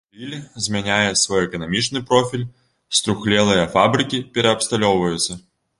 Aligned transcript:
Ліль 0.19 0.45
змяняе 0.67 1.11
свой 1.23 1.41
эканамічны 1.49 2.03
профіль, 2.09 2.49
струхлелыя 3.01 3.71
фабрыкі 3.79 4.25
пераабсталёўваюцца. 4.39 5.43